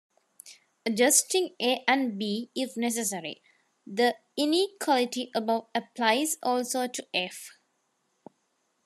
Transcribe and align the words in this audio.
Adjusting 0.83 1.53
"A" 1.61 1.83
and 1.87 2.17
"B" 2.17 2.49
if 2.55 2.75
necessary, 2.75 3.43
the 3.85 4.15
inequality 4.35 5.29
above 5.35 5.67
applies 5.75 6.37
also 6.41 6.87
to 6.87 7.07
"F". 7.13 7.51